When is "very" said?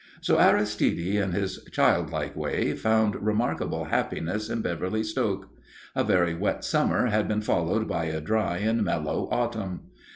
6.03-6.33